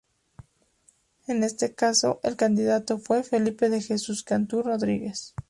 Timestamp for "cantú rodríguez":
4.23-5.35